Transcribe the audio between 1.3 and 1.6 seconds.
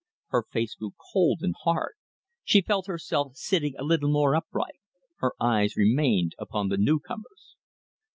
and